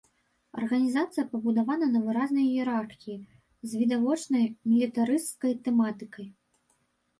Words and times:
Арганізацыя 0.59 1.25
пабудавана 1.33 1.89
на 1.97 2.01
выразнай 2.05 2.47
іерархіі, 2.55 3.19
з 3.67 3.83
відавочнай 3.83 4.51
мілітарысцкай 4.73 5.57
тэматыкай. 5.69 6.27